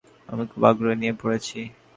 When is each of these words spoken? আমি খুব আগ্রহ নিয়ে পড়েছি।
আমি 0.29 0.43
খুব 0.51 0.61
আগ্রহ 0.69 0.93
নিয়ে 1.01 1.13
পড়েছি। 1.21 1.59